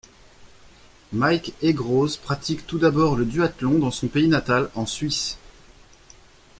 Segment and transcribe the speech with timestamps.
[1.13, 5.37] Mike Aigroz pratique tout d'abord le duathlon dans son pays natal en Suisse.